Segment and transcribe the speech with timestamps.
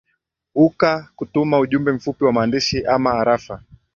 [0.55, 3.63] uka kutuma ujumbe mfupi wa maandishi ama arafa